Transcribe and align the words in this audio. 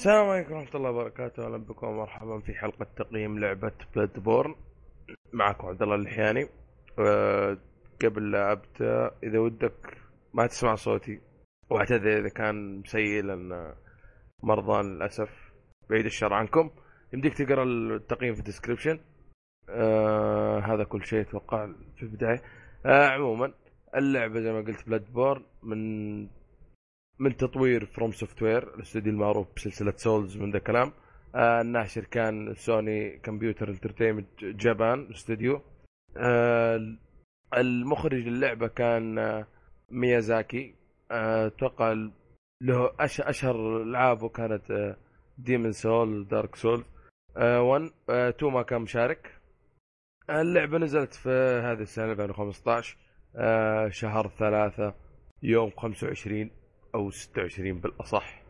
السلام 0.00 0.28
عليكم 0.28 0.54
ورحمة 0.54 0.74
الله 0.74 0.90
وبركاته، 0.90 1.46
أهلا 1.46 1.56
بكم 1.56 1.86
ومرحبا 1.86 2.40
في 2.40 2.54
حلقة 2.54 2.86
تقييم 2.96 3.38
لعبة 3.38 3.72
Bloodborne 3.94 4.54
معكم 5.32 5.66
عبد 5.68 5.82
الله 5.82 5.94
اللحياني 5.94 6.48
أه 6.98 7.58
قبل 8.04 8.30
لا 8.30 8.52
أبدأ 8.52 9.10
إذا 9.22 9.38
ودك 9.38 9.98
ما 10.34 10.46
تسمع 10.46 10.74
صوتي. 10.74 11.20
واعتذر 11.70 12.18
إذا 12.18 12.28
كان 12.28 12.82
سيء 12.86 13.22
لأن 13.22 13.74
مرضى 14.42 14.82
للأسف. 14.82 15.52
بعيد 15.90 16.04
الشر 16.04 16.32
عنكم. 16.32 16.70
يمديك 17.12 17.38
تقرأ 17.38 17.64
التقييم 17.64 18.34
في 18.34 18.40
ال 18.40 18.45
description 18.45 19.00
أه 19.68 20.58
هذا 20.58 20.84
كل 20.84 21.04
شيء 21.04 21.20
أتوقع 21.20 21.66
في 21.96 22.02
البداية. 22.02 22.42
أه 22.86 23.08
عموما 23.08 23.52
اللعبة 23.96 24.40
زي 24.40 24.52
ما 24.52 24.60
قلت 24.60 24.86
Bloodborne 24.86 25.42
من 25.62 26.39
من 27.20 27.36
تطوير 27.36 27.86
FromSoftware 27.86 28.74
الاستوديو 28.74 29.12
المعروف 29.12 29.46
بسلسلة 29.56 29.92
Souls 29.96 30.36
من 30.36 30.50
ذا 30.50 30.58
الكلام 30.58 30.92
آه 31.34 31.60
الناشر 31.60 32.04
كان 32.04 32.54
Sony 32.54 33.18
Computer 33.18 33.68
Entertainment 33.68 34.44
Japan 34.44 35.08
Studio 35.10 35.62
آه 36.16 36.96
المخرج 37.56 38.28
للعبة 38.28 38.66
كان 38.68 39.18
آه 39.18 39.46
ميازاكي. 39.90 40.74
أتوقع 41.10 41.92
آه 41.92 42.10
له 42.62 42.92
أش 43.00 43.20
أشهر 43.20 43.82
ألعابه 43.82 44.28
كانت 44.28 44.70
آه 44.70 44.96
Demon 45.38 45.72
Souls 45.72 46.28
Dark 46.28 46.56
Souls 46.56 46.84
1 47.36 47.90
2 48.10 48.52
ما 48.52 48.62
كان 48.62 48.82
مشارك. 48.82 49.40
اللعبة 50.30 50.78
نزلت 50.78 51.14
في 51.14 51.30
هذه 51.64 51.82
السنة 51.82 52.12
2015 52.12 52.96
آه 53.36 53.88
شهر 53.88 54.28
ثلاثة 54.28 54.94
يوم 55.42 55.70
25 55.70 56.50
أو 56.94 57.10
26 57.10 57.80
بالأصح 57.80 58.42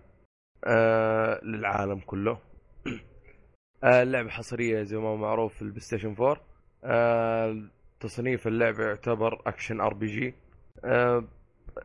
آه 0.67 1.45
للعالم 1.45 2.01
كله. 2.01 2.39
آه 3.85 4.03
اللعبة 4.03 4.29
حصرية 4.31 4.83
زي 4.83 4.97
ما 4.97 5.17
معروف 5.17 5.55
في 5.55 5.63
ال 5.63 5.81
PlayStation 5.81 6.09
4 6.21 6.41
آه 6.85 7.63
تصنيف 8.01 8.47
اللعبة 8.47 8.85
يعتبر 8.85 9.43
action 9.47 9.81
RPG. 9.81 10.35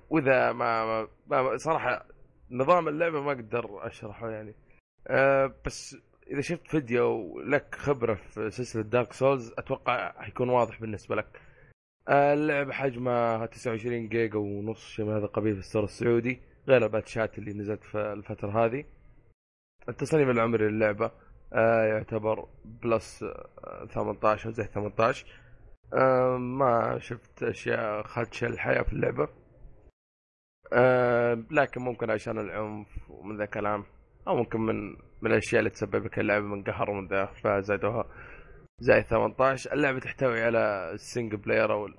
وإذا 0.09 0.52
ما, 0.52 0.86
ما, 0.86 1.08
ما 1.28 1.58
صراحة 1.58 2.06
نظام 2.52 2.88
اللعبة 2.88 3.22
ما 3.22 3.31
أقدر 3.31 3.88
أشرحه 3.88 4.30
يعني. 4.30 4.56
آه 5.08 5.53
بس 5.66 5.98
إذا 6.31 6.42
شفت 6.42 6.67
فيديو 6.67 7.39
لك 7.39 7.76
خبرة 7.76 8.14
في 8.16 8.52
سلسلة 8.52 8.81
Dark 8.81 9.14
Souls 9.14 9.52
أتوقع 9.58 10.22
حيكون 10.22 10.50
واضح 10.50 10.81
بالنسبة 10.81 11.16
لك. 11.16 11.42
اللعبة 12.09 12.73
حجمها 12.73 13.45
29 13.45 14.09
جيجا 14.09 14.38
ونص 14.39 14.86
شيء 14.88 15.06
من 15.06 15.14
هذا 15.14 15.25
القبيل 15.25 15.53
في 15.53 15.59
ال 15.59 15.64
store 15.64 15.84
السعودي 15.84 16.42
غير 16.67 16.84
الباتشات 16.86 17.38
اللي 17.38 17.53
نزلت 17.53 17.84
في 17.84 17.98
الفترة 18.14 18.66
هذه. 18.66 18.84
التصنيف 19.89 20.30
العمري 20.30 20.67
للعبة 20.70 21.11
آه 21.53 21.83
يعتبر 21.86 22.48
plus 22.66 23.23
آه 23.23 23.86
18 23.94 24.45
أو 24.50 24.52
زي 24.53 24.64
18 24.64 25.26
آه 25.94 26.38
ما 26.38 27.00
شفت 27.00 27.44
أشياء 27.44 28.03
خادشة 28.03 28.48
الحياء 28.48 28.81
في 28.81 28.94
اللعبة. 28.94 29.28
آه 30.73 31.44
لكن 31.52 31.81
ممكن 31.81 32.09
عشان 32.11 32.38
العنف 32.39 32.88
ومن 33.09 33.38
ذا 33.38 33.44
الكلام 33.44 33.83
أو 34.28 34.36
ممكن 34.36 34.59
من 34.61 34.89
من 35.22 35.31
الأشياء 35.31 35.59
اللي 35.59 35.70
تسبب 35.70 36.06
لك 36.06 36.20
اللعبة 36.20 36.45
من 36.45 36.64
قهر 36.64 36.89
ومن 36.89 37.08
ذا 37.08 37.26
فزادوها 37.26 38.06
زائد 38.80 39.04
18 39.06 39.73
اللعبة 39.73 40.00
تحتوي 40.00 40.44
على 40.44 40.92
ال 40.94 41.00
single 41.00 41.38
player 41.38 41.73
أو 41.73 41.90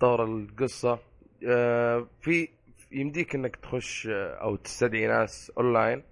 طور 0.00 0.24
القصة. 0.24 0.98
آه 1.48 2.06
في 2.20 2.48
يمديك 2.92 3.34
إنك 3.34 3.56
تخش 3.56 4.06
أو 4.12 4.56
تستدعي 4.56 5.06
ناس 5.06 5.52
اونلاين 5.58 6.02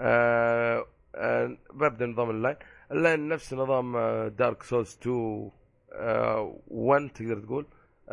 آه 0.00 0.86
آه 1.14 1.56
ببدا 1.74 2.06
نظام 2.06 2.30
ال 2.30 2.34
online 2.34 2.56
ال 2.92 2.97
online 2.97 3.28
نفس 3.28 3.54
نظام 3.54 3.98
Dark 4.28 4.62
Souls 4.62 4.98
2 5.02 5.50
آه 5.92 6.58
1 6.68 7.08
تقدر 7.14 7.40
تقول. 7.40 7.66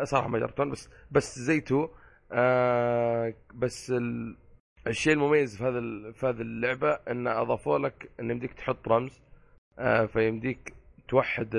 صراحة 0.03 0.27
ما 0.27 0.39
جربت 0.39 0.58
one 0.58 0.71
بس 0.71 0.89
بس 1.11 1.39
زي 1.39 1.57
2 1.57 1.87
آه 2.31 3.33
بس 3.55 3.91
ال... 3.91 4.37
الشيء 4.87 5.13
المميز 5.13 5.57
في 5.57 5.63
هذا 5.63 6.11
في 6.11 6.25
هذه 6.25 6.41
اللعبة 6.41 6.91
إن 6.91 7.27
أضافوا 7.27 7.79
لك 7.79 8.11
إن 8.19 8.31
يمديك 8.31 8.53
تحط 8.53 8.87
رمز. 8.87 9.21
آه 9.79 10.05
فيمديك 10.05 10.73
توحد 11.07 11.55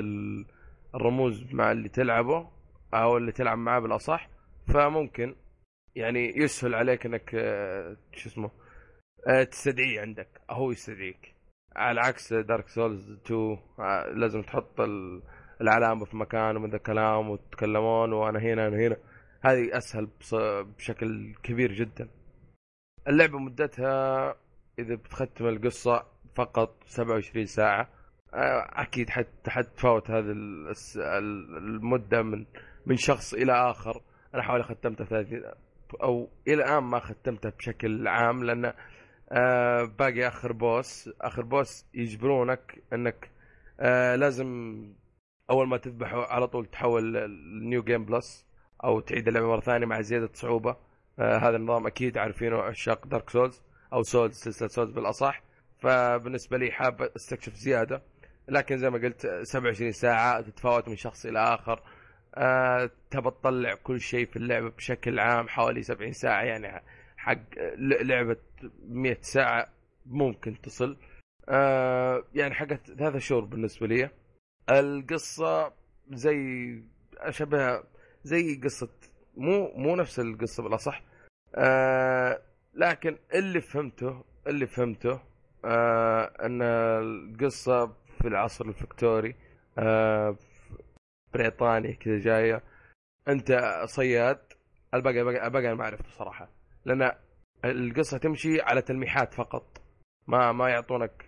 الرموز 0.95 1.53
مع 1.53 1.71
اللي 1.71 1.89
تلعبه 1.89 2.49
أو 2.93 3.17
اللي 3.17 3.31
تلعب 3.31 3.57
معاه 3.57 3.79
بالأصح 3.79 4.29
فممكن 4.67 5.35
يعني 5.95 6.37
يسهل 6.37 6.75
عليك 6.75 7.05
إنك 7.05 7.29
شو 8.13 8.29
اسمه 8.29 8.51
تستدعيه 9.51 10.01
عندك 10.01 10.41
هو 10.49 10.71
يستدعيك. 10.71 11.35
على 11.75 12.01
عكس 12.01 12.33
Dark 12.33 12.67
Souls 12.67 13.11
2 13.11 13.57
لازم 14.13 14.41
تحط 14.41 14.81
العلامة 15.61 16.05
في 16.05 16.17
مكان 16.17 16.57
ومن 16.57 16.69
ذا 16.69 16.77
الكلام 16.77 17.29
وتتكلمون 17.29 18.13
وأنا 18.13 18.39
هنا 18.39 18.67
أنا 18.67 18.77
هنا. 18.77 18.97
هذه 19.41 19.77
أسهل 19.77 20.07
بشكل 20.77 21.35
كبير 21.43 21.71
جدا. 21.71 22.09
اللعبة 23.07 23.39
مدتها 23.39 24.35
إذا 24.79 24.95
بتختم 24.95 25.47
القصة 25.47 26.05
فقط 26.35 26.83
27 26.85 27.45
ساعة. 27.45 27.89
أكيد 28.33 29.09
حتفاوت 29.47 30.11
هذه 30.11 30.31
المدة 31.57 32.21
من 32.21 32.45
من 32.85 32.95
شخص 32.95 33.33
إلى 33.33 33.51
آخر. 33.53 34.01
أنا 34.35 34.43
حوالي 34.43 34.63
ختمتها 34.63 35.05
30 35.05 35.41
أو 36.03 36.29
إلى 36.47 36.53
الآن 36.55 36.83
ما 36.83 36.99
ختمتها 36.99 37.49
بشكل 37.51 38.07
عام 38.07 38.43
لأن 38.43 38.73
آه 39.31 39.83
باقي 39.99 40.27
آخر 40.27 40.51
boss. 40.53 41.09
آخر 41.21 41.41
boss 41.41 41.85
يجبرونك 41.93 42.83
إنك 42.93 43.31
آه 43.79 44.15
لازم 44.15 44.47
أول 45.49 45.67
ما 45.67 45.77
تذبحه 45.77 46.25
على 46.33 46.47
طول 46.47 46.65
تحول 46.65 47.17
ال 47.17 47.34
new 47.34 47.83
game 47.83 48.05
plus 48.05 48.45
أو 48.83 48.99
تعيد 48.99 49.27
اللعبة 49.27 49.47
مرة 49.47 49.59
ثانية 49.59 49.85
مع 49.85 50.01
زيادة 50.01 50.29
صعوبة. 50.33 50.75
آه 51.19 51.37
هذا 51.37 51.55
النظام 51.55 51.87
أكيد 51.87 52.17
عارفينه 52.17 52.57
عشاق 52.61 53.07
Dark 53.07 53.29
Souls 53.29 53.61
أو 53.93 54.03
Souls 54.03 54.33
سلسلة 54.35 54.67
Souls 54.67 54.91
بالأصح. 54.91 55.43
فبالنسبة 55.79 56.57
لي 56.57 56.71
حاب 56.71 57.01
أستكشف 57.01 57.53
زيادة. 57.53 58.01
لكن 58.49 58.77
زي 58.77 58.89
ما 58.89 58.97
قلت 58.97 59.27
27 59.43 59.91
ساعة 59.91 60.41
تتفاوت 60.41 60.87
من 60.89 60.95
شخص 60.95 61.25
إلى 61.25 61.39
آخر. 61.39 61.83
أه 62.35 62.89
تبى 63.11 63.29
تطلع 63.31 63.75
كل 63.75 64.01
شيء 64.01 64.25
في 64.25 64.35
اللعبة 64.35 64.69
بشكل 64.69 65.19
عام 65.19 65.47
حوالي 65.47 65.83
70 65.83 66.11
ساعة 66.13 66.41
يعني 66.43 66.83
حق 67.17 67.39
لعبة 68.01 68.37
100 68.87 69.17
ساعة 69.21 69.69
ممكن 70.05 70.61
تصل. 70.61 70.97
أه 71.49 72.23
يعني 72.33 72.53
حقت 72.53 72.91
ثلاثة 72.91 73.19
شهور 73.19 73.45
بالنسبة 73.45 73.87
لي. 73.87 74.09
القصة 74.69 75.73
زي 76.11 76.37
أشبه 77.17 77.83
زي 78.23 78.55
قصة 78.63 78.89
مو 79.37 79.71
مو 79.75 79.95
نفس 79.95 80.19
القصة 80.19 80.63
بالأصح. 80.63 81.03
أه 81.55 82.41
لكن 82.73 83.17
اللي 83.33 83.61
فهمته 83.61 84.23
اللي 84.47 84.67
فهمته 84.67 85.19
أه 85.65 86.31
إن 86.45 86.61
القصة 86.61 87.93
في 88.21 88.27
العصر 88.27 88.65
الفكتوري 88.65 89.35
آه 89.77 90.35
بريطانيا 91.33 91.95
كذا 91.95 92.19
جاية. 92.19 92.63
أنت 93.27 93.61
صياد؟ 93.85 94.39
الباقي 94.93 95.19
الباقي, 95.19 95.47
الباقي 95.47 95.67
أنا 95.67 95.75
ما 95.75 95.85
عرفته 95.85 96.09
صراحة. 96.09 96.49
لأن 96.85 97.11
القصة 97.65 98.17
تمشي 98.17 98.61
على 98.61 98.81
تلميحات 98.81 99.33
فقط. 99.33 99.81
ما 100.27 100.51
ما 100.51 100.69
يعطونك 100.69 101.27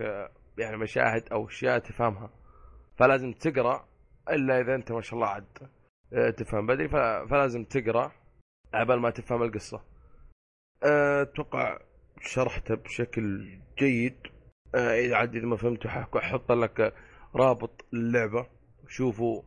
يعني 0.57 0.77
مشاهد 0.77 1.23
أو 1.31 1.47
أشياء 1.47 1.79
تفهمها. 1.79 2.29
فلازم 2.97 3.33
تقرأ 3.33 3.87
إلا 4.29 4.59
إذا 4.59 4.75
أنت 4.75 4.91
ما 4.91 5.01
شاء 5.01 5.15
الله 5.15 5.27
عاد 5.27 5.69
تفهم. 6.37 6.67
بدري 6.67 6.89
فلازم 7.29 7.63
تقرأ 7.63 8.11
قبل 8.73 8.99
ما 8.99 9.09
تفهم 9.09 9.43
القصة. 9.43 9.83
أتوقع 10.83 11.79
شرحته 12.21 12.75
بشكل 12.75 13.57
جيد. 13.77 14.17
إذا 14.75 15.15
عاد 15.15 15.35
إذا 15.35 15.45
ما 15.45 15.55
فهمت 15.57 15.85
أحط 15.85 16.51
لك 16.51 16.93
رابط 17.35 17.85
اللعبة. 17.93 18.47
شوفوا 18.87 19.41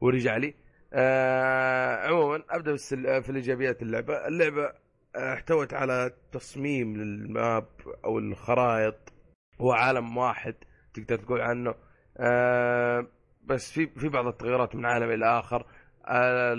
ورجع 0.00 0.36
لي. 0.36 0.54
آه 0.92 2.06
عموما 2.06 2.42
أبدأ 2.50 2.76
في 3.20 3.30
الإيجابيات 3.30 3.82
اللعبة. 3.82 4.26
اللعبة 4.26 4.72
احتوت 5.16 5.74
على 5.74 6.10
تصميم 6.32 6.96
للماب 6.96 7.66
أو 8.04 8.18
الخرائط. 8.18 9.12
هو 9.60 9.72
عالم 9.72 10.16
واحد 10.16 10.54
تقدر 10.94 11.16
تقول 11.16 11.40
عنه. 11.40 11.74
آه 12.18 13.06
بس 13.44 13.72
في 13.72 13.86
في 13.86 14.08
بعض 14.08 14.26
التغيرات 14.26 14.74
من 14.76 14.86
عالم 14.86 15.10
إلى 15.10 15.38
آخر. 15.38 15.66
آه 16.06 16.52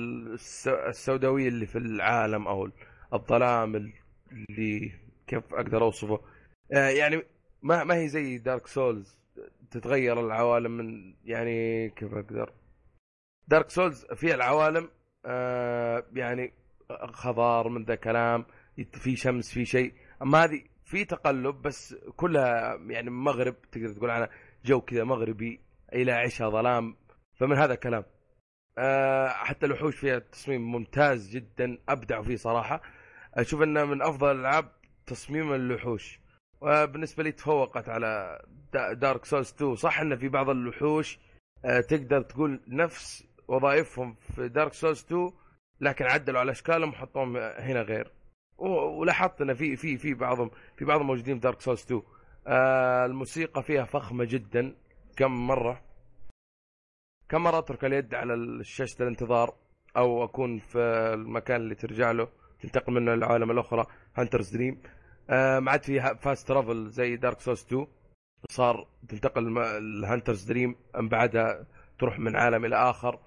السوداوية 0.89 1.47
اللي 1.47 1.65
في 1.65 1.77
العالم 1.77 2.47
أو 2.47 2.69
الظلام 3.13 3.75
اللي 3.75 4.91
كيف 5.27 5.53
أقدر 5.53 5.81
أوصفه؟ 5.81 6.19
آه 6.73 6.89
يعني 6.89 7.23
ما 7.63 7.83
ما 7.83 7.95
هي 7.95 8.07
زي 8.07 8.37
Dark 8.37 8.67
Souls 8.67 9.19
تتغير 9.71 10.19
العوالم 10.19 10.71
من 10.71 11.15
يعني 11.25 11.89
كيف 11.89 12.13
أقدر؟ 12.13 12.53
Dark 13.47 13.69
Souls 13.69 14.05
في 14.05 14.35
العوالم 14.35 14.89
آه 15.25 16.05
يعني 16.13 16.53
خضار 17.11 17.69
من 17.69 17.83
ذا 17.83 17.95
كلام 17.95 18.45
في 18.91 19.15
شمس 19.15 19.53
في 19.53 19.65
شيء. 19.65 19.93
أما 20.21 20.43
هذه 20.43 20.63
في 20.85 21.05
تقلب 21.05 21.61
بس 21.61 21.95
كلها 22.15 22.75
يعني 22.75 23.09
مغرب 23.09 23.55
تقدر 23.71 23.93
تقول 23.93 24.09
عنها 24.09 24.29
جو 24.65 24.81
كذا 24.81 25.03
مغربي 25.03 25.61
إلى 25.93 26.11
عشاء 26.11 26.49
ظلام 26.49 26.95
فمن 27.33 27.57
هذا 27.57 27.73
الكلام. 27.73 28.03
أه 28.77 29.27
حتى 29.27 29.65
الوحوش 29.65 29.95
فيها 29.95 30.19
تصميم 30.19 30.71
ممتاز 30.71 31.29
جدا 31.29 31.77
ابدعوا 31.89 32.23
فيه 32.23 32.35
صراحة. 32.35 32.81
أشوف 33.33 33.61
إنه 33.61 33.85
من 33.85 34.01
أفضل 34.01 34.31
الالعاب 34.31 34.71
تصميم 35.05 35.53
الوحوش. 35.53 36.22
وبالنسبة 36.63 37.23
لي 37.23 37.31
تفوقت 37.31 37.89
على 37.89 38.41
Dark 38.73 39.25
Souls 39.25 39.49
2 39.53 39.75
صح 39.75 39.99
إن 39.99 40.15
في 40.17 40.27
بعض 40.29 40.49
الوحوش 40.49 41.19
أه 41.65 41.79
تقدر 41.81 42.21
تقول 42.21 42.61
نفس 42.67 43.27
وظائفهم 43.47 44.15
في 44.35 44.47
Dark 44.49 44.73
Souls 44.73 44.99
2 44.99 45.31
لكن 45.81 46.05
عدلوا 46.05 46.39
على 46.39 46.51
أشكالهم 46.51 46.89
وحطوهم 46.89 47.37
هنا 47.37 47.81
غير. 47.81 48.11
ولاحظت 48.57 49.41
إن 49.41 49.53
في 49.53 49.75
في 49.75 49.97
في 49.97 50.13
بعضهم 50.13 50.51
في 50.77 50.85
بعضهم 50.85 51.07
موجودين 51.07 51.35
في 51.35 51.41
Dark 51.41 51.61
Souls 51.61 51.81
2 51.81 52.01
آه 52.47 53.05
الموسيقى 53.05 53.63
فيها 53.63 53.83
فخمة 53.85 54.23
جدا. 54.23 54.75
كم 55.17 55.47
مرة؟ 55.47 55.81
كم 57.29 57.43
مرة 57.43 57.57
أترك 57.59 57.85
اليد 57.85 58.13
على 58.15 58.63
شاشه 58.63 59.03
الانتظار؟ 59.03 59.55
أو 59.97 60.23
أكون 60.23 60.59
في 60.59 60.79
المكان 61.13 61.61
اللي 61.61 61.75
ترجع 61.75 62.11
له 62.11 62.27
تنتقل 62.61 62.93
منه 62.93 63.15
للعالم 63.15 63.51
الأخرى 63.51 63.85
Hunter's 64.15 64.49
Dream 64.49 64.81
آه 64.81 65.02
ما 65.29 65.71
عاد 65.71 65.83
في 65.83 66.15
fast 66.21 66.47
travel 66.47 66.89
زي 66.89 67.15
Dark 67.15 67.39
Souls 67.39 67.61
2 67.61 67.87
صار 68.49 68.87
تنتقل 69.09 69.57
ال 69.57 69.67
Hunter's 69.67 70.43
Dream 70.43 70.75
من 70.95 71.09
بعدها 71.09 71.65
تروح 71.99 72.19
من 72.19 72.35
عالم 72.35 72.65
إلى 72.65 72.75
آخر. 72.75 73.19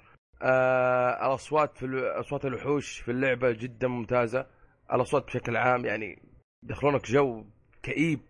آه 0.42 1.26
الأصوات 1.26 1.78
في 1.78 2.00
أصوات 2.20 2.44
الوحوش 2.46 2.98
في 3.00 3.10
اللعبة 3.10 3.50
جدا 3.50 3.88
ممتازة. 3.88 4.46
الأصوات 4.92 5.24
بشكل 5.24 5.56
عام 5.56 5.84
يعني 5.84 6.22
يدخلونك 6.64 7.06
جو 7.06 7.44
كئيب 7.82 8.20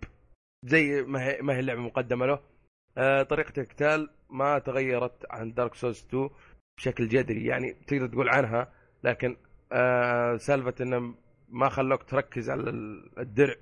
زي 0.65 1.03
ما 1.03 1.23
هي 1.25 1.39
ما 1.43 1.55
هي 1.55 1.61
اللعبة 1.61 1.81
مقدمة 1.81 2.27
له. 2.27 2.41
آه 2.99 3.23
طريقة 3.23 3.61
القتال 3.61 4.11
ما 4.31 4.59
تغيرت 4.59 5.27
عن 5.31 5.55
Dark 5.55 5.75
Souls 5.75 6.05
2 6.09 6.31
بشكل 6.79 7.09
جذري 7.09 7.47
يعني 7.47 7.73
تقدر 7.87 8.07
تقول 8.07 8.29
عنها 8.29 8.73
لكن 9.05 9.37
آه 9.73 10.37
سالفة 10.37 10.75
إنه 10.81 11.15
ما 11.49 11.69
خلوك 11.69 12.03
تركز 12.03 12.51
على 12.51 12.71
الدرع. 13.19 13.55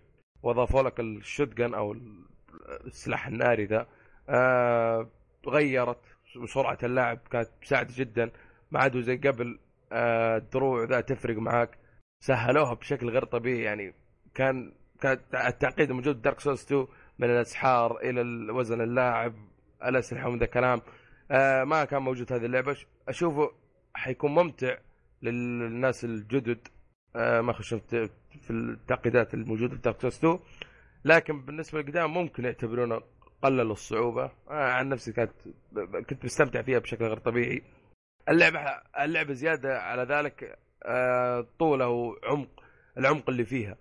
واضافوا 0.42 0.82
لك 0.82 1.00
ال 1.00 1.10
shotgun 1.10 1.74
أو 1.74 1.96
السلاح 2.86 3.26
الناري 3.26 3.64
ذا. 3.64 3.86
آه 4.28 5.08
غيرت 5.48 6.00
سرعة 6.46 6.78
اللاعب 6.82 7.18
كانت 7.30 7.48
مساعده 7.62 7.94
جدا. 7.96 8.30
ما 8.70 8.80
عادوا 8.80 9.00
زي 9.00 9.16
قبل 9.16 9.58
آه 9.92 10.36
الدروع 10.36 10.84
ذا 10.84 11.00
تفرق 11.00 11.36
معاك. 11.36 11.78
سهلوها 12.20 12.74
بشكل 12.74 13.10
غير 13.10 13.24
طبيعي 13.24 13.62
يعني 13.62 13.94
كان 14.34 14.72
كان 15.00 15.18
التعقيد 15.34 15.90
الموجود 15.90 16.22
Dark 16.22 16.40
Souls 16.40 16.62
2 16.62 16.86
من 17.18 17.30
الأسحار 17.30 17.98
إلى 18.00 18.52
وزن 18.52 18.80
اللاعب 18.80 19.34
الاسلحه 19.84 20.28
ومن 20.28 20.38
ذا 20.38 20.44
الكلام 20.44 20.82
آه 21.30 21.64
ما 21.64 21.84
كان 21.84 22.02
موجود 22.02 22.32
هذه 22.32 22.44
اللعبة. 22.44 22.76
أشوفه 23.08 23.52
حيكون 23.94 24.34
ممتع 24.34 24.76
للناس 25.22 26.04
الجدد. 26.04 26.68
آه 27.16 27.40
ما 27.40 27.52
خشوا 27.52 27.78
في 28.40 28.50
التعقيدات 28.50 29.34
الموجودة 29.34 29.74
في 29.76 29.82
Dark 29.82 30.00
Souls 30.00 30.16
2 30.16 30.38
لكن 31.04 31.44
بالنسبة 31.44 31.78
للقدام 31.80 32.14
ممكن 32.14 32.44
يعتبرونه 32.44 33.00
قللوا 33.42 33.72
الصعوبة. 33.72 34.24
آه 34.24 34.70
عن 34.72 34.88
نفسي 34.88 35.12
كانت 35.12 35.32
كنت 36.10 36.24
مستمتع 36.24 36.62
فيها 36.62 36.78
بشكل 36.78 37.04
غير 37.04 37.18
طبيعي. 37.18 37.62
اللعبة 38.28 38.60
اللعبة 39.00 39.32
زيادة 39.32 39.78
على 39.78 40.02
ذلك 40.02 40.58
آه 40.82 41.46
طوله 41.58 41.88
وعمق 41.88 42.62
العمق 42.98 43.30
اللي 43.30 43.44
فيها. 43.44 43.76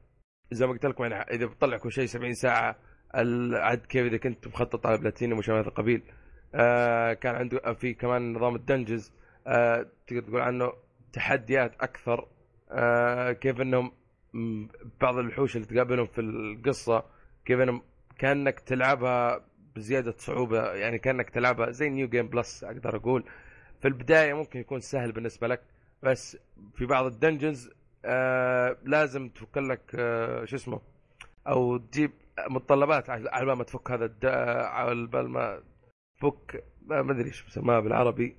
زي 0.51 0.65
ما 0.65 0.71
قلت 0.71 0.85
لكم 0.85 1.03
يعني 1.03 1.15
إذا 1.35 1.45
بتطلع 1.45 1.77
كل 1.77 1.91
شيء 1.91 2.05
70 2.05 2.33
ساعة 2.33 2.75
عاد 3.53 3.85
كيف 3.85 4.05
إذا 4.05 4.17
كنت 4.17 4.47
مخطط 4.47 4.87
على 4.87 4.97
بلاتينيوم 4.97 5.39
وشيء 5.39 5.53
من 5.53 5.59
هذا 5.59 5.69
القبيل 5.69 6.03
آه 6.55 7.13
كان 7.13 7.35
عنده 7.35 7.73
في 7.73 7.93
كمان 7.93 8.33
نظام 8.33 8.55
ال 8.55 8.61
dungeons. 8.61 9.13
آه 9.47 9.85
تقدر 10.07 10.21
تقول 10.21 10.41
عنه 10.41 10.73
تحديات 11.13 11.75
أكثر. 11.81 12.27
آه 12.71 13.31
كيف 13.31 13.61
إنهم 13.61 13.91
بعض 15.01 15.17
الوحوش 15.17 15.55
اللي 15.55 15.67
تقابلهم 15.67 16.05
في 16.05 16.21
القصة 16.21 17.03
كيف 17.45 17.59
إنهم 17.59 17.81
كأنك 18.17 18.59
تلعبها 18.59 19.45
بزيادة 19.75 20.15
صعوبة 20.17 20.73
يعني 20.73 20.99
كأنك 20.99 21.29
تلعبها 21.29 21.71
زي 21.71 21.89
new 21.89 22.07
game 22.07 22.27
plus 22.27 22.63
أقدر 22.63 22.95
أقول. 22.95 23.23
في 23.81 23.87
البداية 23.87 24.33
ممكن 24.33 24.59
يكون 24.59 24.79
سهل 24.79 25.11
بالنسبة 25.11 25.47
لك 25.47 25.61
بس 26.03 26.37
في 26.75 26.85
بعض 26.85 27.05
ال 27.05 27.12
dungeons 27.12 27.69
آه 28.05 28.77
لازم 28.83 29.29
تفك 29.29 29.57
لك 29.57 29.95
آه 29.95 30.45
شو 30.45 30.55
اسمه 30.55 30.81
أو 31.47 31.77
تجيب 31.77 32.11
متطلبات 32.49 33.09
على 33.09 33.45
بال 33.45 33.57
ما 33.57 33.63
تفك 33.63 33.91
هذا 33.91 34.13
على 34.65 35.07
بال 35.07 35.29
ما 35.29 35.63
تفك 36.17 36.63
ما 36.81 37.11
أدري 37.11 37.25
إيش 37.27 37.43
بسماها 37.43 37.79
بالعربي. 37.79 38.35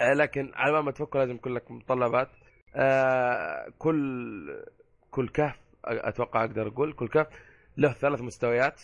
آه 0.00 0.12
لكن 0.12 0.52
على 0.54 0.72
بال 0.72 0.84
ما 0.84 0.90
تفك 0.90 1.16
لازم 1.16 1.34
يكون 1.34 1.54
لك 1.54 1.70
متطلبات. 1.70 2.30
آه 2.74 3.72
كل 3.78 4.64
كل 5.10 5.28
كهف 5.28 5.60
أتوقع 5.84 6.44
أقدر 6.44 6.66
أقول 6.68 6.92
كل 6.92 7.08
كهف 7.08 7.26
له 7.76 7.92
ثلاث 7.92 8.20
مستويات. 8.20 8.80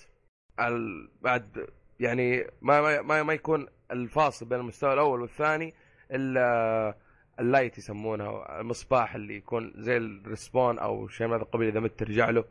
بعد 1.23 1.67
يعني 2.01 2.47
ما 2.63 3.03
ما 3.03 3.23
ما 3.23 3.33
يكون 3.33 3.67
الفاصل 3.91 4.47
بين 4.47 4.59
المستوى 4.59 4.93
الأول 4.93 5.21
والثاني 5.21 5.75
إلا 6.11 6.97
ال 7.41 7.47
light 7.47 7.79
يسمونه 7.79 8.43
المصباح 8.61 9.15
اللي 9.15 9.37
يكون 9.37 9.73
زي 9.77 9.97
ال 9.97 10.07
respawn 10.07 10.79
أو 10.79 11.09
شيء 11.09 11.27
من 11.27 11.33
هذا 11.35 11.43
القبيل 11.43 11.69
إذا 11.69 11.81
مت 11.81 11.99
ترجع 11.99 12.31
له 12.31 12.45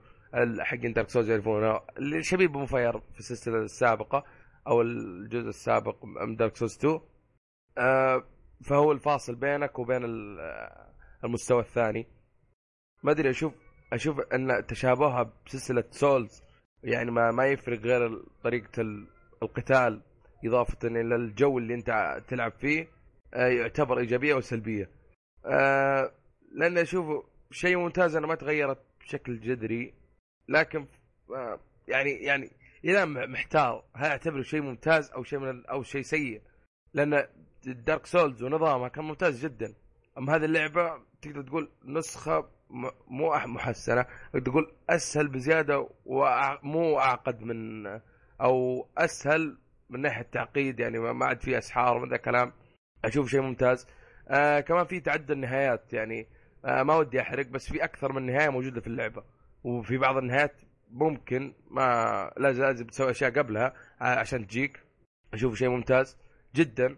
حقين 0.59 0.93
Dark 0.93 1.09
Souls 1.09 1.29
يعرفونه. 1.29 1.81
اللي 1.97 2.23
شبيه 2.23 2.57
بـ 2.57 2.62
bonfire 2.62 2.99
في 2.99 3.19
السلسلة 3.19 3.57
السابقة 3.57 4.23
أو 4.67 4.81
الجزء 4.81 5.49
السابق 5.49 6.05
من 6.05 6.35
Dark 6.35 6.55
Souls 6.55 6.77
2 6.77 6.99
آه 7.77 8.23
فهو 8.63 8.91
الفاصل 8.91 9.35
بينك 9.35 9.79
وبين 9.79 10.03
المستوى 11.25 11.59
الثاني. 11.59 12.07
ما 13.03 13.11
أدري 13.11 13.29
أشوف 13.29 13.53
أشوف 13.93 14.19
أن 14.19 14.65
تشابهها 14.67 15.33
بسلسلة 15.45 15.83
Souls 15.91 16.43
يعني 16.83 17.11
ما 17.11 17.31
ما 17.31 17.45
يفرق 17.45 17.79
غير 17.79 18.23
طريقة 18.43 18.81
القتال 19.43 20.01
إضافة 20.45 20.87
إلى 20.87 21.15
الجو 21.15 21.57
اللي 21.57 21.73
أنت 21.73 22.21
تلعب 22.27 22.51
فيه 22.51 22.87
آه، 23.33 23.47
يعتبر 23.47 23.99
إيجابية 23.99 24.33
أو 24.33 24.41
سلبية. 24.41 24.89
آه، 25.45 26.11
لأن 26.51 26.77
اشوفه 26.77 27.23
شيء 27.51 27.77
ممتاز 27.77 28.15
انه 28.15 28.27
ما 28.27 28.35
تغيرت 28.35 28.79
بشكل 28.99 29.39
جذري 29.39 29.93
لكن 30.49 30.87
آه، 31.35 31.59
يعني 31.87 32.09
يعني 32.11 32.51
إلى 32.85 33.05
محتار 33.05 33.83
هل 33.95 34.09
أعتبره 34.09 34.41
شيء 34.41 34.61
ممتاز 34.61 35.11
أو 35.11 35.23
شيء 35.23 35.39
من 35.39 35.65
أو 35.65 35.83
شيء 35.83 36.01
سيء؟ 36.01 36.41
لأن 36.93 37.27
ال 37.67 37.75
Dark 37.75 38.05
Souls 38.05 38.43
ونظامها 38.43 38.87
كان 38.87 39.05
ممتاز 39.05 39.45
جدا. 39.45 39.73
اما 40.17 40.35
هذه 40.35 40.45
اللعبة 40.45 41.01
تقدر 41.21 41.41
تقول 41.41 41.71
نسخة 41.85 42.49
مو 43.07 43.35
محسنة 43.45 44.05
تقول 44.45 44.71
أسهل 44.89 45.27
بزيادة 45.27 45.89
ومو 46.05 46.99
أعقد 46.99 47.41
من 47.41 47.85
أو 48.41 48.87
أسهل 48.97 49.57
من 49.89 50.01
ناحية 50.01 50.21
التعقيد 50.21 50.79
يعني 50.79 50.99
ما 50.99 51.25
عاد 51.25 51.41
في 51.41 51.57
أسحار 51.57 51.99
من 51.99 52.09
ذا 52.09 52.15
الكلام 52.15 52.53
أشوف 53.05 53.29
شيء 53.29 53.41
ممتاز. 53.41 53.87
آه 54.27 54.59
كمان 54.59 54.85
في 54.85 54.99
تعدد 54.99 55.31
النهايات 55.31 55.93
يعني 55.93 56.27
آه 56.65 56.83
ما 56.83 56.95
ودي 56.95 57.21
أحرق 57.21 57.45
بس 57.47 57.71
في 57.71 57.83
أكثر 57.83 58.13
من 58.13 58.25
نهاية 58.25 58.49
موجودة 58.49 58.81
في 58.81 58.87
اللعبة. 58.87 59.23
وفي 59.63 59.97
بعض 59.97 60.17
النهايات 60.17 60.61
ممكن 60.91 61.53
ما 61.71 62.31
لازم 62.37 62.63
لازم 62.63 62.87
تسوي 62.87 63.11
أشياء 63.11 63.31
قبلها 63.31 63.73
آه 64.01 64.03
عشان 64.19 64.47
تجيك. 64.47 64.79
أشوف 65.33 65.55
شيء 65.55 65.69
ممتاز 65.69 66.17
جدا. 66.55 66.95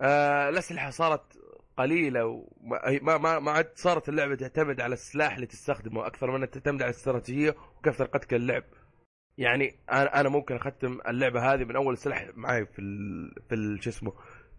آه 0.00 0.48
الأسلحة 0.48 0.90
صارت 0.90 1.37
قليلة 1.78 2.26
وما 2.26 3.18
ما 3.18 3.38
ما 3.38 3.50
عاد 3.50 3.70
صارت 3.74 4.08
اللعبة 4.08 4.34
تعتمد 4.34 4.80
على 4.80 4.92
السلاح 4.92 5.34
اللي 5.34 5.46
تستخدمه 5.46 6.06
أكثر 6.06 6.30
من 6.30 6.50
تعتمد 6.50 6.82
على 6.82 6.90
الاستراتيجيه 6.90 7.54
وكيف 7.78 7.98
طريقتك 7.98 8.34
اللعب. 8.34 8.64
يعني 9.38 9.78
أنا 9.92 10.20
أنا 10.20 10.28
ممكن 10.28 10.56
أختم 10.56 10.98
اللعبة 11.08 11.54
هذه 11.54 11.64
من 11.64 11.76
أول 11.76 11.98
سلاح 11.98 12.30
معي 12.34 12.66
في 12.66 12.78
ال 12.78 13.30
في 13.48 13.54
ال 13.54 13.84
شو 13.84 13.90
اسمه 13.90 14.12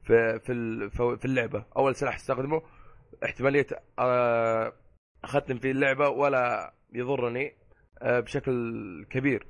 في 0.03 0.39
في 0.39 0.89
في 1.17 1.25
اللعبة. 1.25 1.65
أول 1.77 1.95
سلاح 1.95 2.15
أستخدمه 2.15 2.61
احتمالية 3.25 3.67
آه، 3.99 4.73
أختم 5.23 5.57
في 5.59 5.71
اللعبة 5.71 6.09
ولا 6.09 6.73
يضرني 6.93 7.53
آه، 8.01 8.19
بشكل 8.19 9.05
كبير. 9.09 9.47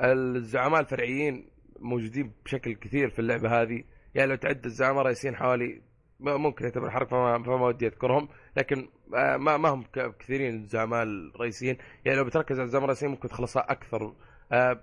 الزعماء 0.00 0.80
الفرعيين 0.80 1.50
موجودين 1.78 2.32
بشكل 2.44 2.72
كثير 2.74 3.10
في 3.10 3.18
اللعبة 3.18 3.62
هذه. 3.62 3.84
يعني 4.14 4.30
لو 4.30 4.36
تعد 4.36 4.64
الزعماء 4.64 5.00
الرئيسيين 5.00 5.36
حوالي 5.36 5.85
ممكن 6.20 6.64
يعتبر 6.64 6.90
حرق 6.90 7.08
فما, 7.08 7.42
فما 7.42 7.66
ودي 7.66 7.86
أذكرهم. 7.86 8.28
لكن 8.56 8.88
آه، 9.14 9.36
ما 9.36 9.56
ما 9.56 9.68
هم 9.68 9.84
كثيرين 9.92 10.54
الزعماء 10.54 11.02
الرئيسيين. 11.02 11.78
يعني 12.04 12.18
لو 12.18 12.24
بتركز 12.24 12.58
على 12.58 12.66
الزعماء 12.66 12.84
الرئيسيين 12.84 13.10
ممكن 13.10 13.28
تخلصها 13.28 13.72
أكثر 13.72 14.14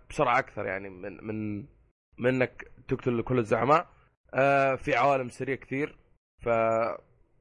بسرعة 0.09 0.39
أكثر 0.39 0.65
يعني 0.65 0.89
من 0.89 1.23
من 1.23 1.65
من 2.17 2.29
انك 2.29 2.71
تقتل 2.87 3.21
كل 3.21 3.39
الزعماء. 3.39 3.87
آه 4.33 4.75
في 4.75 4.95
عوالم 4.95 5.29
سريه 5.29 5.55
كثير 5.55 5.97
ف 6.43 6.49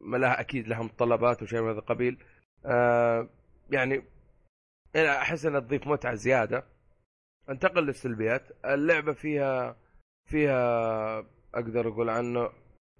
لها 0.00 0.40
أكيد 0.40 0.68
لها 0.68 0.82
متطلبات 0.82 1.42
وشيء 1.42 1.62
من 1.62 1.68
هذا 1.70 1.78
القبيل. 1.78 2.18
آه 2.66 3.28
يعني 3.70 4.02
أحس 4.96 5.46
إنها 5.46 5.60
تضيف 5.60 5.86
متعة 5.86 6.14
زيادة. 6.14 6.64
أنتقل 7.50 7.86
للسلبيات. 7.86 8.64
اللعبة 8.64 9.12
فيها 9.12 9.76
فيها 10.30 11.18
أقدر 11.54 11.88
أقول 11.88 12.10
عنه 12.10 12.50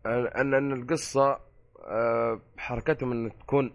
ان 0.06 0.54
أن 0.54 0.72
القصة 0.72 1.40
آه، 1.84 2.40
حركتهم 2.56 3.12
إن 3.12 3.38
تكون 3.38 3.72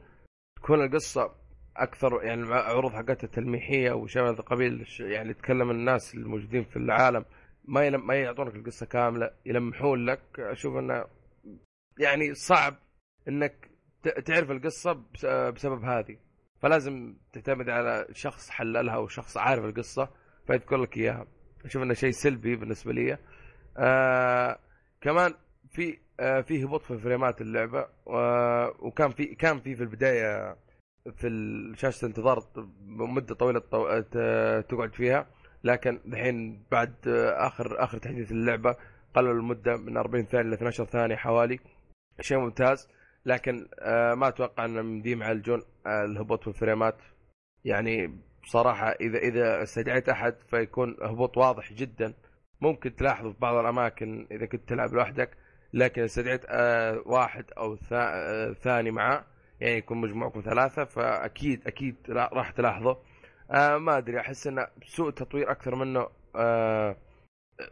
تكون 0.56 0.84
القصة 0.84 1.36
أكثر 1.78 2.24
يعني 2.24 2.54
عروض 2.54 2.92
حقتها 2.92 3.28
تلميحيه 3.28 3.92
وشيء 3.92 4.22
من 4.22 4.28
هذا 4.28 4.40
القبيل 4.40 4.86
يعني 5.00 5.34
تكلم 5.34 5.72
الناس 5.72 6.16
الموجودين 6.16 6.64
في 6.64 6.78
العالم. 6.78 7.26
ما 7.66 7.86
يلم 7.86 8.08
ما 8.08 8.16
يعطونك 8.16 8.56
القصة 8.56 8.86
كاملة 8.86 9.32
يلمحون 9.46 10.06
لك. 10.06 10.22
أشوف 10.40 10.76
إنه 10.78 11.06
يعني 12.00 12.34
صعب 12.34 12.76
إنك 13.28 13.70
تعرف 14.26 14.52
القصة 14.52 14.94
بسبب 15.50 15.84
هذه. 15.84 16.18
فلازم 16.62 17.16
تعتمد 17.34 17.70
على 17.70 18.08
شخص 18.12 18.50
حللها 18.50 18.98
وشخص 18.98 19.38
عارف 19.38 19.66
القصة 19.66 20.10
فيذكر 20.48 20.78
لك 20.78 20.98
إياها. 20.98 21.28
أشوف 21.66 21.84
إنه 21.84 21.94
شيء 21.94 22.12
سلبي 22.12 22.56
بالنسبة 22.56 22.94
لي. 22.94 23.18
آه 23.78 24.60
كمان 25.02 25.34
في 25.70 25.98
آه 26.20 26.42
في 26.42 26.64
هبوط 26.64 26.82
في 26.82 26.98
فريمات 26.98 27.42
اللعبة 27.42 27.86
وكان 28.80 29.10
في 29.12 29.26
كان 29.26 29.60
في 29.60 29.76
في 29.76 29.84
البداية 29.84 30.58
في 31.16 31.74
شاشه 31.78 32.06
الانتظار 32.06 32.44
مدة 32.88 33.36
طويلة 33.36 33.60
تقعد 34.62 34.94
فيها 34.94 35.28
لكن 35.64 36.00
الحين 36.06 36.64
بعد 36.72 36.94
اخر 37.38 37.84
آخر 37.84 37.98
تحديث 37.98 38.32
اللعبة 38.32 38.76
قللوا 39.16 39.34
المدة 39.34 39.78
من 39.78 39.98
40 39.98 40.26
ثانية 40.26 40.50
ل 40.50 40.54
12 40.54 40.86
ثانية 40.86 41.16
حوالي. 41.16 41.60
شيء 42.22 42.38
ممتاز 42.38 42.88
لكن 43.26 43.68
آه، 43.80 44.14
ما 44.14 44.28
أتوقع 44.28 44.66
ان 44.66 44.86
مديم 44.86 45.22
يعالجون 45.22 45.62
الهبوط 45.88 46.42
في 46.42 46.48
الفريمات. 46.48 46.98
يعني 47.66 48.20
بصراحة 48.44 48.90
اذا 48.90 49.18
إذا 49.18 49.64
استدعيت 49.64 50.10
أحد 50.10 50.36
فيكون 50.50 50.98
هبوط 51.02 51.38
واضح 51.38 51.74
جدا. 51.74 52.14
ممكن 52.62 52.96
تلاحظه 52.96 53.32
في 53.32 53.40
بعض 53.40 53.56
الأماكن 53.56 54.28
إذا 54.32 54.46
كنت 54.46 54.70
تلعب 54.70 54.94
لوحدك 54.94 55.38
لكن 55.74 56.04
استدعيت 56.04 56.42
آه، 56.50 57.02
واحد 57.06 57.46
أو 57.58 57.78
آه، 57.92 58.54
ثاني 58.54 58.92
معاه 58.92 59.26
يعني 59.60 59.78
يكون 59.78 59.98
مجموعكم 59.98 60.42
ثلاثة 60.42 60.84
فأكيد 60.84 61.68
أكيد 61.68 61.96
راح 62.10 62.52
تلاحظه 62.52 62.98
آه 63.52 63.78
ما 63.78 63.98
أدري 63.98 64.20
أحس 64.20 64.48
انه 64.48 64.68
سوء 64.86 65.12
تطوير 65.12 65.52
أكثر 65.52 65.76
منه 65.76 66.08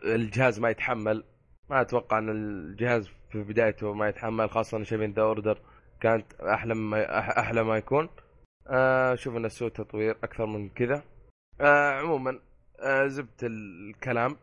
الجهاز 0.06 0.60
ما 0.60 0.70
يتحمل. 0.70 1.24
ما 1.70 1.82
أتوقع 1.82 2.18
إن 2.18 2.30
الجهاز 2.30 3.10
في 3.32 3.44
بدايته 3.44 3.94
ما 3.94 4.10
يتحمل 4.10 4.50
خاصة 4.50 4.84
شبين 4.84 5.14
ذا 5.14 5.22
أوردر 5.22 5.60
كانت 6.02 6.34
أحلى 6.34 6.76
ما 6.76 7.40
أحلى 7.40 7.64
ما 7.64 7.78
يكون. 7.78 8.10
آه 8.68 9.16
شوف 9.16 9.36
انه 9.36 9.48
سوء 9.48 9.70
تطوير 9.70 10.18
أكثر 10.24 10.46
من 10.46 10.70
كذا. 10.70 11.04
عموما 12.00 12.40
زبدة 13.06 13.44
الكلام. 13.44 14.38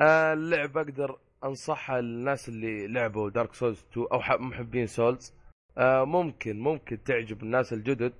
اللعبه 0.00 0.80
أقدر 0.80 1.18
انصحها 1.44 2.00
للناس 2.00 2.48
اللي 2.48 2.86
لعبوا 2.86 3.30
Dark 3.30 3.54
Souls 3.54 3.84
2 3.92 4.06
أو 4.12 4.38
محبين 4.38 4.86
Souls 4.86 5.34
آه 5.78 6.04
ممكن 6.04 6.60
ممكن 6.60 7.02
تعجب 7.02 7.42
الناس 7.42 7.72
الجدد 7.72 8.12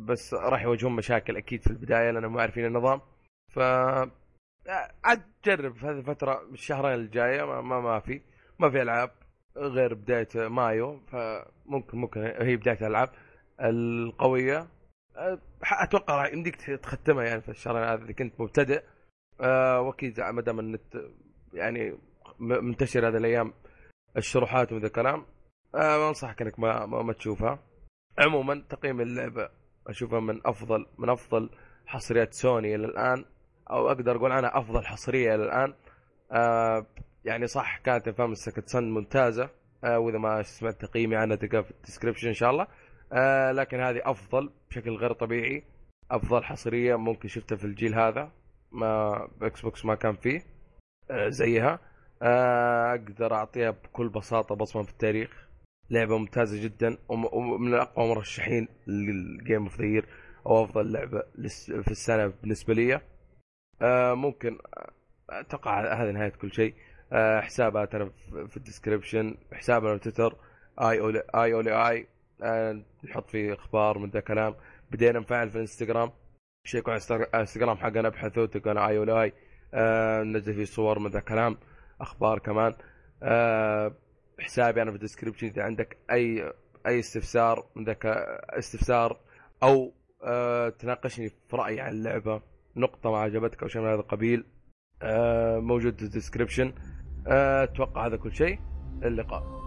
بس 0.00 0.34
راح 0.34 0.62
يواجهون 0.62 0.92
مشاكل 0.92 1.36
أكيد 1.36 1.62
في 1.62 1.70
البداية 1.70 2.10
لأنهم 2.10 2.32
مو 2.32 2.38
عارفين 2.38 2.66
النظام. 2.66 3.00
ف 3.48 3.58
عاد 5.04 5.22
جرب 5.44 5.74
في 5.76 5.86
هذه 5.86 5.98
الفترة 5.98 6.42
الشهرين 6.52 6.94
الجاية 6.94 7.44
ما, 7.44 7.60
ما, 7.60 7.80
ما 7.80 8.00
في 8.00 8.20
ما 8.58 8.70
في 8.70 8.82
ألعاب 8.82 9.10
غير 9.56 9.94
بداية 9.94 10.48
مايو 10.48 11.00
فممكن 11.06 11.98
ممكن 11.98 12.20
هي 12.20 12.56
بداية 12.56 12.78
الألعاب 12.80 13.10
القوية. 13.60 14.68
أتوقع 15.62 16.22
راح 16.22 16.32
يمديك 16.32 16.56
تختمها 16.56 17.24
يعني 17.24 17.40
في 17.40 17.48
الشهرين 17.48 17.82
هذا 17.82 18.04
إذا 18.04 18.12
كنت 18.12 18.40
مبتدئ. 18.40 18.82
أه 19.40 19.80
وأكيد 19.80 20.20
ما 20.20 20.42
دام 20.42 20.60
النت 20.60 20.96
يعني 21.52 21.98
منتشر 22.38 23.08
هذه 23.08 23.16
الأيام 23.16 23.52
الشروحات 24.16 24.72
وذا 24.72 24.86
الكلام. 24.86 25.26
أه 25.74 26.08
انصحك 26.08 26.42
إنك 26.42 26.60
ما, 26.60 26.86
ما, 26.86 27.02
ما 27.02 27.12
تشوفها. 27.12 27.58
عموما 28.18 28.64
تقييم 28.68 29.00
اللعبة 29.00 29.48
أشوفها 29.86 30.20
من 30.20 30.40
أفضل 30.46 30.86
من 30.98 31.10
أفضل 31.10 31.50
حصريات 31.86 32.34
سوني 32.34 32.74
إلى 32.74 32.84
الآن 32.84 33.24
أو 33.70 33.88
أقدر 33.88 34.16
أقول 34.16 34.32
عنها 34.32 34.58
أفضل 34.58 34.86
حصرية 34.86 35.34
إلى 35.34 35.44
الآن. 35.44 35.74
آه 36.32 36.86
يعني 37.24 37.46
صح 37.46 37.78
كانت 37.78 38.08
Infamous 38.08 38.34
Second 38.34 38.68
Son 38.68 38.84
ممتازة. 38.84 39.50
آه 39.84 39.98
وإذا 39.98 40.18
ما 40.18 40.42
سمعت 40.42 40.84
تقييمي 40.84 41.16
عنها 41.16 41.36
تلقاه 41.36 41.60
في 41.60 41.70
ال 41.70 41.75
description 41.75 42.28
إن 42.28 42.34
شاء 42.34 42.50
الله. 42.50 42.66
آه 43.12 43.52
لكن 43.52 43.80
هذه 43.80 44.00
أفضل 44.04 44.50
بشكل 44.70 44.96
غير 44.96 45.12
طبيعي. 45.12 45.64
أفضل 46.10 46.44
حصرية 46.44 46.96
ممكن 46.96 47.28
شفتها 47.28 47.56
في 47.56 47.64
الجيل 47.64 47.94
هذا 47.94 48.32
ما 48.72 49.14
Xbox 49.42 49.84
ما 49.84 49.94
كان 49.94 50.16
فيه. 50.16 50.40
آه 51.10 51.28
زيها. 51.28 51.72
آه 51.72 51.93
أقدر 52.22 53.34
اعطيها 53.34 53.70
بكل 53.70 54.08
بساطة 54.08 54.54
بصمة 54.54 54.82
في 54.82 54.90
التاريخ. 54.90 55.44
لعبة 55.90 56.18
ممتازة 56.18 56.62
جدا 56.62 56.98
ومن 57.08 57.74
أقوى 57.74 58.08
مرشحين 58.08 58.68
لل 58.86 59.11
game 59.11 59.62
of 59.62 59.80
the 59.80 59.90
year 59.90 60.04
أو 60.46 60.64
أفضل 60.64 60.92
لعبة 60.92 61.22
في 61.82 61.90
السنة 61.90 62.26
بالنسبة 62.26 62.74
لي. 62.74 63.00
آه 63.82 64.14
ممكن 64.14 64.58
أتوقع 65.30 66.02
هذه 66.02 66.10
نهاية 66.10 66.28
كل 66.28 66.52
شيء. 66.52 66.74
آه 67.12 67.40
حساباتنا 67.40 68.10
في 68.48 68.56
ال 68.56 68.63
description 68.63 69.36
حسابنا 69.52 69.98
في 69.98 70.10
تويتر. 70.10 70.36
آي 70.80 71.00
اولي 71.00 71.22
آي 71.34 71.54
أولي 71.54 71.88
آي. 71.90 72.06
آه 72.42 72.82
نحط 73.04 73.30
فيه 73.30 73.54
أخبار 73.54 73.98
من 73.98 74.10
ذا 74.10 74.20
كلام. 74.20 74.54
بدينا 74.90 75.18
نفعل 75.18 75.50
في 75.50 75.56
الإنستغرام. 75.56 76.10
شيكوا 76.66 76.92
على 76.92 77.02
الإنستغرام 77.10 77.76
حقنا 77.76 78.08
ابحثوا 78.08 78.46
تلقونا 78.46 78.88
آي 78.88 78.98
أولي 78.98 79.22
آي. 79.22 79.32
ننزل 80.24 80.54
فيه 80.54 80.64
صور 80.64 80.98
من 80.98 81.10
ذا 81.10 81.20
كلام. 81.20 81.56
أخبار 82.00 82.38
كمان. 82.38 82.74
آه 83.22 83.94
حسابي 84.40 84.82
أنا 84.82 84.90
في 84.90 84.96
ال 84.96 85.00
description 85.00 85.46
إذا 85.46 85.62
عندك 85.62 85.96
أي 86.10 86.52
أي 86.86 86.98
استفسار 86.98 87.66
ذاك 87.86 88.06
استفسار 88.50 89.20
أو 89.62 89.92
أه 90.24 90.68
تناقشني 90.68 91.28
في 91.28 91.56
رأيي 91.56 91.80
عن 91.80 91.92
اللعبة 91.92 92.42
نقطة 92.76 93.10
ما 93.10 93.18
عجبتك 93.18 93.62
أو 93.62 93.68
شيء 93.68 93.82
من 93.82 93.88
هذا 93.88 94.00
القبيل 94.00 94.44
أه 95.02 95.58
موجود 95.58 95.96
في 95.98 96.02
الديسكربشن 96.02 96.72
أه 97.26 97.64
أتوقع 97.64 98.06
هذا 98.06 98.16
كل 98.16 98.34
شيء. 98.34 98.58
اللقاء. 99.02 99.63